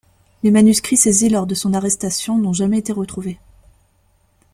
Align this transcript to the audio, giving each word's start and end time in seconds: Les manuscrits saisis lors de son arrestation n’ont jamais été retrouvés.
Les 0.41 0.49
manuscrits 0.49 0.97
saisis 0.97 1.29
lors 1.29 1.45
de 1.45 1.53
son 1.53 1.75
arrestation 1.75 2.39
n’ont 2.39 2.53
jamais 2.53 2.79
été 2.79 2.91
retrouvés. 2.91 3.37